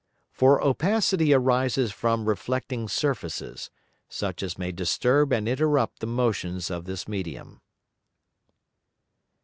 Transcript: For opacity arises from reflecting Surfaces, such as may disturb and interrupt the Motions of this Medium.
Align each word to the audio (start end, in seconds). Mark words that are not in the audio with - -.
For 0.31 0.59
opacity 0.63 1.31
arises 1.31 1.91
from 1.91 2.25
reflecting 2.27 2.87
Surfaces, 2.87 3.69
such 4.09 4.41
as 4.41 4.57
may 4.57 4.71
disturb 4.71 5.31
and 5.31 5.47
interrupt 5.47 5.99
the 5.99 6.07
Motions 6.07 6.71
of 6.71 6.85
this 6.85 7.07
Medium. 7.07 7.61